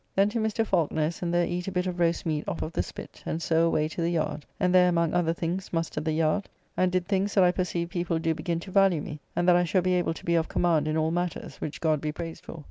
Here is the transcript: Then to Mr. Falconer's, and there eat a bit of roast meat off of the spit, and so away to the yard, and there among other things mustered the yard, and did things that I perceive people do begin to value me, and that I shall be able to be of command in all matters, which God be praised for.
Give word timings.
Then 0.15 0.29
to 0.29 0.39
Mr. 0.39 0.65
Falconer's, 0.65 1.21
and 1.21 1.31
there 1.31 1.45
eat 1.45 1.67
a 1.67 1.71
bit 1.71 1.85
of 1.85 1.99
roast 1.99 2.25
meat 2.25 2.43
off 2.47 2.63
of 2.63 2.73
the 2.73 2.81
spit, 2.81 3.21
and 3.23 3.39
so 3.39 3.67
away 3.67 3.87
to 3.89 4.01
the 4.01 4.09
yard, 4.09 4.47
and 4.59 4.73
there 4.73 4.89
among 4.89 5.13
other 5.13 5.31
things 5.31 5.71
mustered 5.71 6.05
the 6.05 6.11
yard, 6.11 6.49
and 6.75 6.91
did 6.91 7.07
things 7.07 7.35
that 7.35 7.43
I 7.43 7.51
perceive 7.51 7.89
people 7.89 8.17
do 8.17 8.33
begin 8.33 8.59
to 8.61 8.71
value 8.71 8.99
me, 9.03 9.19
and 9.35 9.47
that 9.47 9.55
I 9.55 9.63
shall 9.63 9.83
be 9.83 9.93
able 9.93 10.15
to 10.15 10.25
be 10.25 10.33
of 10.33 10.47
command 10.49 10.87
in 10.87 10.97
all 10.97 11.11
matters, 11.11 11.57
which 11.57 11.79
God 11.79 12.01
be 12.01 12.11
praised 12.11 12.43
for. 12.43 12.59